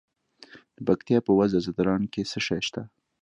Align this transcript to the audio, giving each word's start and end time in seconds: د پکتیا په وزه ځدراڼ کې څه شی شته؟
د 0.75 0.77
پکتیا 0.87 1.19
په 1.27 1.31
وزه 1.39 1.57
ځدراڼ 1.65 2.01
کې 2.13 2.21
څه 2.31 2.39
شی 2.47 2.59
شته؟ 2.67 2.81